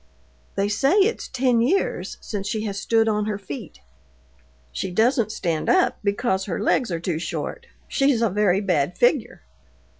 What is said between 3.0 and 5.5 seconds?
on her feet." "She doesn't